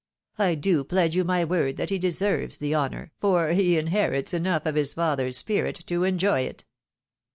[0.39, 4.65] I do pledge you my word that he deserves the honour, for he in\erits enough
[4.65, 6.65] of his father's spirit to enjoy it."